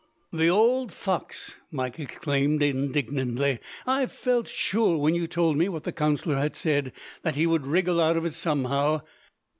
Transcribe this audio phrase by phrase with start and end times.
[0.33, 3.59] "The ould fox!" Mike exclaimed indignantly.
[3.85, 7.67] "I felt sure, when you told me what the counsellor had said, that he would
[7.67, 9.01] wriggle out of it somehow.